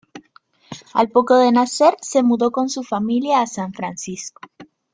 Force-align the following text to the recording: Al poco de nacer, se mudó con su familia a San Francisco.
Al 0.95 1.09
poco 1.09 1.37
de 1.37 1.51
nacer, 1.51 1.95
se 2.01 2.23
mudó 2.23 2.49
con 2.49 2.69
su 2.69 2.81
familia 2.81 3.43
a 3.43 3.45
San 3.45 3.71
Francisco. 3.71 4.41